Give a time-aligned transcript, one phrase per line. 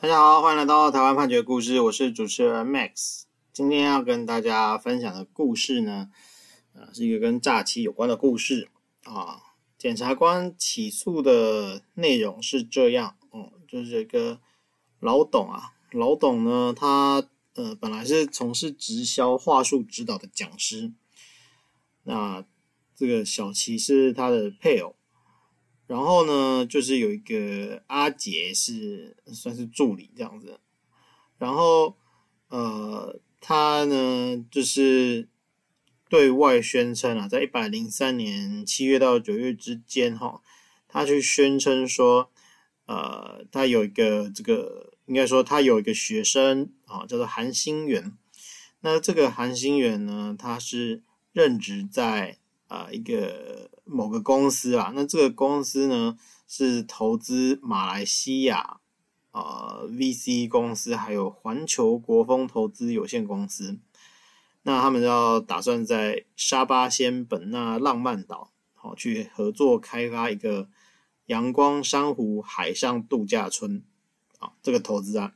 [0.00, 3.22] 大家好，欢迎来到台湾判决故事，我是主持人 Max。
[3.52, 6.08] 今天要跟大家分享的故事呢，
[6.72, 8.68] 呃，是一个跟诈欺有关的故事
[9.02, 9.42] 啊。
[9.76, 14.38] 检察官起诉的内容是这样，哦、嗯，就是一个
[15.00, 20.92] 老董啊，老董呢，他呃本来是从事直销话术指导的讲师，
[22.04, 22.44] 那
[22.94, 24.94] 这个小琪是他的配偶。
[25.88, 30.60] 然后呢，就是有一个阿杰是算是助理这样子，
[31.38, 31.96] 然后
[32.48, 35.26] 呃，他呢就是
[36.10, 40.42] 对外宣称啊，在一百零三年七月到九月之间哈，
[40.88, 42.30] 他去宣称说，
[42.84, 48.12] 呃，他有一个这个应该说他有一个学生啊，叫做韩星元，
[48.80, 53.70] 那这个韩星元呢，他是任职在啊、一个。
[53.90, 58.80] 某个公司啊，那这个公司呢是投资马来西亚、
[59.32, 63.78] 呃、VC 公司，还有环球国风投资有限公司。
[64.62, 70.68] 那他们要打算在沙巴仙本那浪漫岛，好去合作开发一个
[71.26, 73.82] 阳光珊瑚海上度假村
[74.38, 75.32] 啊，这个投资案。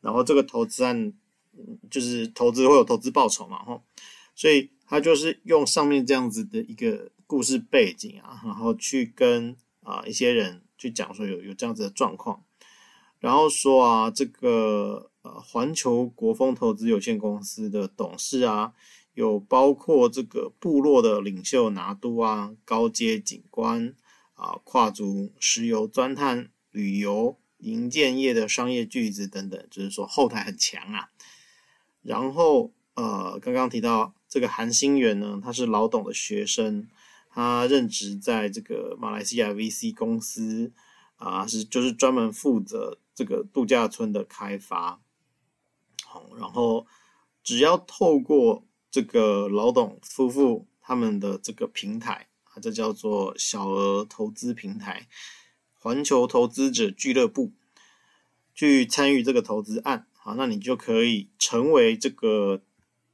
[0.00, 1.12] 然后这个投资案
[1.90, 3.82] 就是投资会有投资报酬嘛，哈，
[4.34, 7.10] 所以他就是用上面这样子的一个。
[7.32, 12.44] 故事背景啊，然后去跟啊一些人去讲说有有这样子的状况，
[13.20, 18.74] 然后说啊这个呃环球国风投资有限公司的董事啊，
[19.14, 23.94] 有包括这个部落的领袖拿督啊，高阶警官
[24.34, 31.08] 啊，跨足石油钻探、旅游、营建业的商业巨子等等，就是说后台很强啊。
[32.02, 36.86] 然后呃刚刚提到这个韩星元呢，他是老董的学生。
[37.34, 40.70] 他任职在这个马来西亚 VC 公司
[41.16, 45.00] 啊，是就是专门负责这个度假村的开发。
[46.04, 46.86] 好，然后
[47.42, 55.08] 只要透过这个老董夫妇他们的这个平台啊，这叫做小额投资平台——
[55.72, 57.52] 环球投资者俱乐部，
[58.54, 62.62] 去参与这个投资案，好，那你就可以成为这个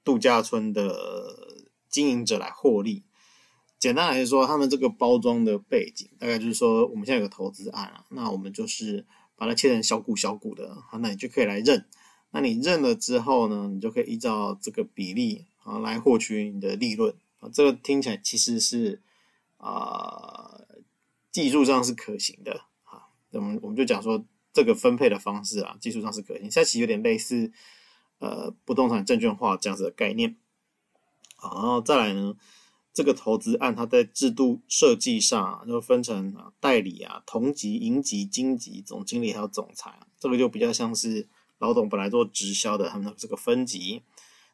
[0.03, 3.04] 度假村的经营者来获利。
[3.78, 9.06] 简单来说，他们这个包装的背景，大概就是说，我们现在有个投资案啊，那我们就是
[9.37, 11.87] 把它切成小股小股的，好，那你就可以来认。
[12.33, 17.49] 那你认了之后呢，你就可以依照这个比例啊来获取你的利润啊。
[17.53, 19.00] 这个听起来其实是
[19.59, 20.61] 啊
[21.31, 23.06] 技术上是可行的啊。
[23.31, 27.53] 我们我们就讲说这个分配的方式啊，技术上是可行，现在其实有点类似
[28.19, 30.37] 呃不动产证券化这样子的概念。
[31.37, 32.34] 好，然后再来呢。
[32.98, 41.28] 这个投资案，它在制度设计上，就分成代理啊、同级、营级、经级、总经理还有总裁，这个就比较像是
[41.60, 44.03] 老董本来做直销的，他们的这个分级。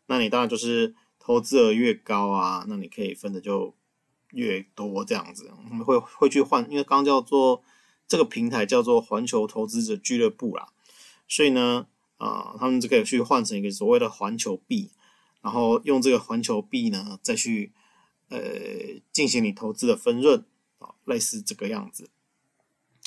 [0.08, 3.74] 那你当然就是投资额越高啊，那你可以分的就
[4.32, 5.50] 越多这样子。
[5.70, 7.62] 我们会会去换，因为刚叫做
[8.06, 10.68] 这个平台叫做环球投资者俱乐部啦，
[11.26, 11.86] 所以呢，
[12.18, 14.90] 啊、他们就可以去换成一个所谓的环球币，
[15.40, 17.72] 然后用这个环球币呢再去。
[18.28, 20.44] 呃，进行你投资的分润
[20.78, 22.10] 啊，类似这个样子。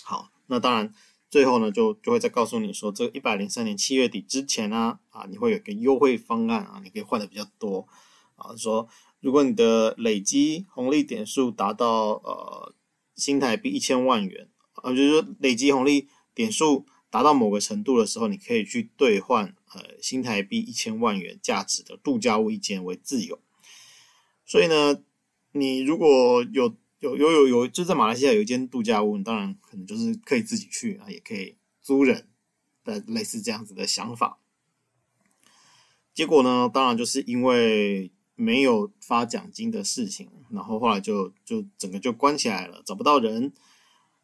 [0.04, 0.94] 好，那当然
[1.30, 7.88] 最后呢，就就会再告诉你说，这一百零三年七月底之前呢，啊，你会有一个优惠方案啊，你可以换的比较多
[8.36, 8.56] 啊。
[8.56, 8.88] 说
[9.20, 12.74] 如果你的累积红利点数达到呃
[13.16, 23.42] 新台币一千万元啊，就是说累积红利点数达到某个程度的时候，你可以去兑换呃新台币一千万元价值的度假屋一间为自由。
[24.46, 25.04] 所以呢。
[25.52, 32.28] 你如果有有有有有，就在马来西亚有一间度假屋，你当然可能就是可以自己去啊，也可以租人
[32.84, 34.40] 的类似这样子的想法。
[36.14, 43.54] 结果呢，当然就是因为没有发奖金的事情，然后后来就就整个就关起来了，找不到人。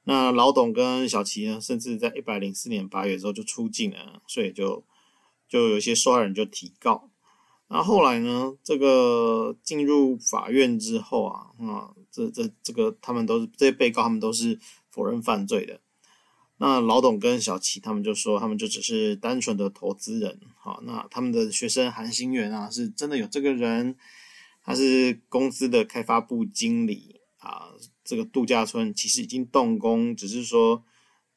[0.05, 4.83] 那老董跟小齐呢，甚至在一百零四年八月之后就出境了，所以就
[5.47, 7.09] 就有些受害人就提告。
[7.69, 8.53] 那后来呢？
[8.63, 14.59] 这个进入法院之后啊，啊，这这这个他们都是这些被告，他们都是
[14.91, 15.81] 否认犯罪的。
[16.57, 20.39] 那老董跟小齐他们就说，他们就只是单纯的投资人。
[20.55, 23.95] 好，那他们的学生韩新元啊，是真的有这个人，
[24.63, 27.69] 他是公司的开发部经理啊。
[28.03, 30.83] 这个度假村其实已经动工，只是说。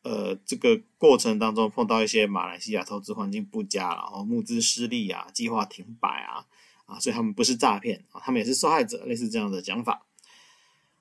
[0.06, 6.46] 呃，这个过程当中碰到一些马来西亚投资环境不佳，然后募资失利啊，计划停摆啊，
[6.84, 10.06] 啊，所以他们不是诈骗啊，他们也是受害者，类似这样的讲法。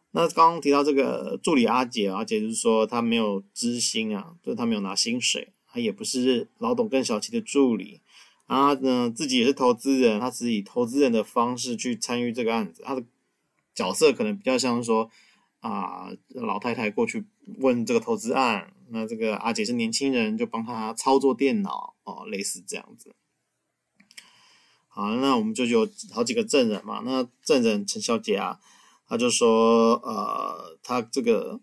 [0.09, 8.01] 那刚刚提到这个助理阿杰，阿杰就是说他没有知心啊，就是他没有拿薪水，他也不是老董跟小齐的助理，
[8.47, 13.03] 啊呢自己也是投资人，他只以投资人的方式去参与这个案子，他的
[13.75, 15.11] 角色可能比较像说
[15.59, 17.25] 啊老太太过去
[17.59, 23.13] 问这个投资案，那这个阿杰是年轻人就帮他操作电脑哦，类似这样子。
[24.87, 28.59] 好，那我们就有好几个证人嘛，那证人陈小姐啊，
[29.07, 31.61] 她就说呃她这个。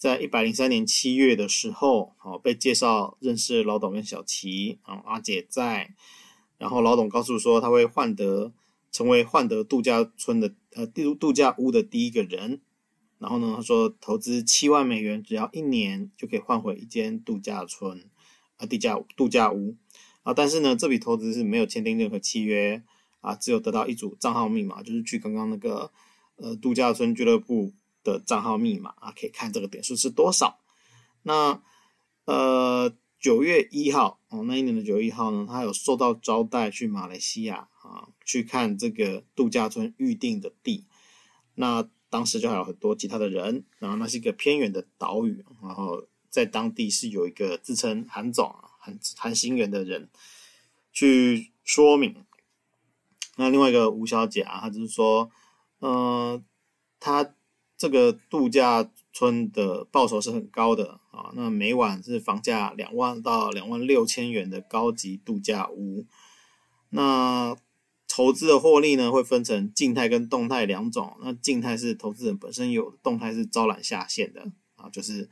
[0.00, 5.94] 在一百零三年七月的时候，好被介绍认识老董跟小齐，啊阿姐在，
[6.56, 8.50] 然后老董告诉说他会换得
[8.90, 12.62] 成为换得度假村的呃度度假屋的第一个人，
[13.20, 18.10] 然后呢他说投资七万美元，只要一年就可以换回一间度假村
[18.56, 19.76] 啊度假度假屋
[20.24, 22.82] 啊，但是呢这笔投资是没有签订任何契约
[23.20, 25.92] 啊，只有得到一组账号密码，就是去刚刚那个
[26.34, 27.72] 呃度假村俱乐部。
[28.02, 30.58] 的账号密码啊，可以看这个点数是多少。
[31.22, 31.60] 那
[32.24, 40.86] 呃，九月一号哦，那一年的九月一号呢，他有受到招待去马来西亚啊，去看这个度假村预定的地。
[41.56, 50.10] 那当时就还有很多其他的人，然后那是一个偏远的岛屿，然后在当地是有一个自称韩总、韩韩星元的人
[50.92, 52.26] 去说明。
[53.36, 55.30] 那另外一个吴小姐啊，她就是说，
[55.78, 56.42] 嗯、呃，
[56.98, 57.34] 她。
[57.80, 66.04] 这个度假村的报酬是很高的啊，那每晚是房价两万到两万六千元的高级度假屋。
[66.90, 67.56] 那
[68.20, 71.16] 投资的获利呢，会分成静态跟动态两种。
[71.22, 75.30] 那静态是投资人本身有，动态是招揽下线的啊，就是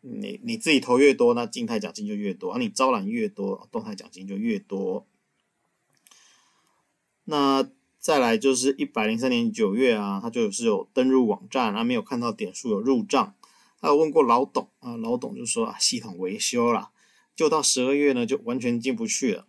[0.00, 5.06] 你你自己投越多，那静态奖金就越多；而你招揽越多，动态奖金就越多。
[7.26, 7.70] 那。
[8.02, 13.34] 再来就是一百零三年九月啊，他就是有登入网站，啊没有看到点数有入账，
[13.78, 16.92] 他有问过老董啊，老董就说啊系统维修啦，
[17.36, 19.46] 就到十二月呢就完全进不去了。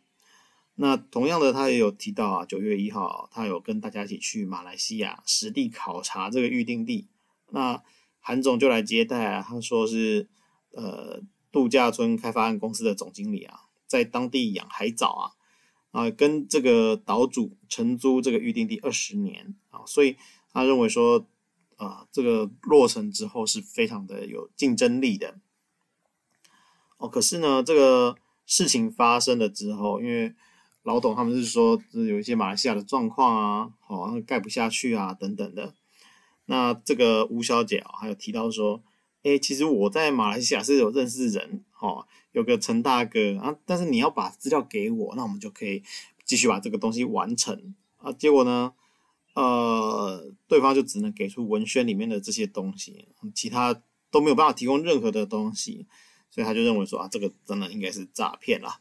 [0.75, 7.07] 那同样的他也有提到啊，九月一号他有跟大家一起去马来西亚实地考察这个预定地，
[7.50, 7.83] 那
[8.19, 10.29] 韩总就来接待啊，他说是
[10.71, 11.21] 呃
[11.51, 15.38] 度假村开发案公司的总经理啊，在当地养海藻啊。
[15.91, 20.15] 啊，跟这个岛主承租这个预定地二十年啊，所以
[20.53, 21.27] 他认为说，
[21.75, 25.41] 啊，这个落成之后是非常的有竞争力的。
[26.95, 28.15] 哦，可是呢，这个
[28.45, 30.33] 事情发生了之后，因为
[30.83, 35.74] 老董他们是说，是有一些马来西亚的状况啊，好，盖不下去啊，等等的。
[36.45, 38.81] 那这个吴小姐啊，还有提到说，
[39.24, 42.07] 诶，其实我在马来西亚是有认识人，哈。
[42.33, 45.83] 有个陈大哥啊，但是你要把资料给我，那我们就可以
[46.24, 48.10] 继续把这个东西完成啊。
[48.13, 48.72] 结果呢，
[49.33, 55.86] 呃，对方就只能给出文宣里面的这些东西，其他都没有办法提供任何的东西，
[56.30, 58.80] 所以他就认为说啊，这个真的应该是诈骗啦。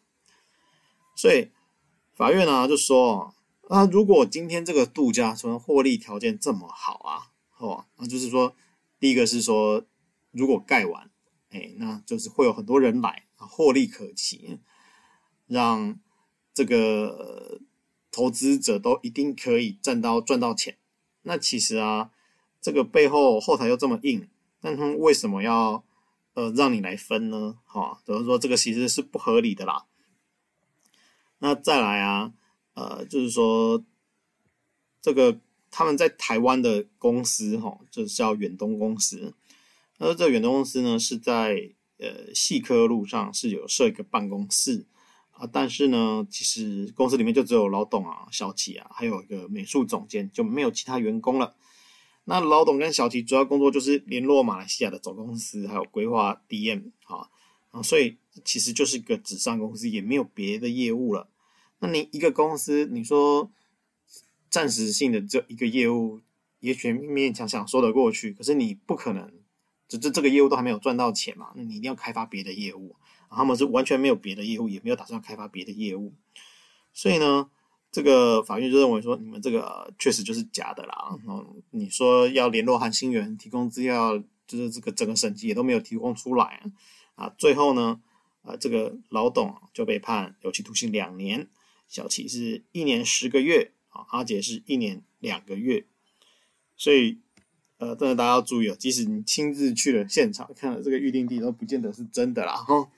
[1.16, 1.50] 所以
[2.20, 3.34] 法院呢就说
[3.66, 8.54] 啊，如果今天这个度假村获利条件这么好啊，哦，那就是说，
[8.98, 9.82] 第一个是说，
[10.30, 11.10] 如果盖完，
[11.48, 13.24] 哎，那就是会有很多人来。
[13.36, 14.58] 获利可期，
[15.46, 15.98] 让
[16.52, 17.58] 这个
[18.12, 20.76] 投资者都一定可以赚到赚到钱。
[21.22, 22.10] 那其实啊，
[22.60, 24.28] 这个背后后台又这么硬，
[24.60, 25.82] 那他们为什么要
[26.34, 27.56] 呃让你来分呢？
[27.64, 29.86] 哈，就是说这个其实是不合理的啦。
[31.40, 32.32] 那再来啊，
[32.72, 33.84] 呃，就是说
[35.02, 35.38] 这个
[35.70, 39.34] 他们在台湾的公司哈，就是叫远东公司。
[39.98, 41.72] 那这远东公司呢是在。
[42.02, 44.86] 呃，细科路上是有设一个办公室
[45.32, 51.54] 啊，但是呢，其实公司里面就只有老董啊、小齐啊，还有一个美术总监，就没有其他员工了。
[52.24, 57.28] 那老董跟小齐主要工作就是联络马来西亚的总公司，还有规划 DM 啊，
[57.70, 61.28] 啊，所以其实就是一个纸上公司，也没有别的业务了。
[61.78, 63.50] 那你一个公司，你说
[64.48, 66.20] 暂时性的这一个业务，
[66.60, 69.32] 也许勉勉强强说得过去，可是你不可能。
[69.88, 72.94] 这这这个业务都还没有赚到钱嘛，那你一定要开发别的业务。
[73.28, 76.12] 他们是完全没有别的业务，也没有打算开发别的业务。
[76.92, 77.50] 所以呢，
[77.90, 81.18] 这个法院就认为说，你们这个确实就是假的啦。
[81.26, 86.62] 嗯，你说要联络韩星元提供资料，就是这个整个审计也都没有提供出来。
[87.20, 88.00] 啊最后呢，
[88.42, 91.48] 啊，这个老董就被判有期徒刑两年，
[91.86, 95.84] 小齐是一年十个月，啊，阿杰是一年两个月。
[96.76, 97.18] 所以。
[97.82, 102.54] 呃，但是大家要注意哦，即使你亲自去了现场看了这个预定地，都不见得是真的啦。
[102.54, 102.90] 哈，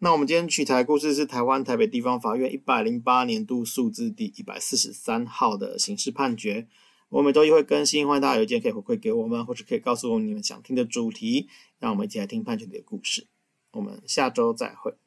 [0.00, 6.68] 那我们今天取材故事是台湾台北地方法院一百零八年度诉字第一百四十三号的刑事判决。
[7.08, 13.28] 我每周一会更新，欢迎大家有意见可以回馈给我们，或者可以告诉我们你们想听的主题，让我们一起来听判决的故事。
[13.72, 15.01] 我们下周再会。